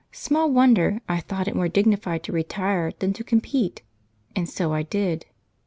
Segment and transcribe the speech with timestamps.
[0.11, 3.83] Small wonder I thought it more dignified to retire than to compete,
[4.35, 5.27] and so I did.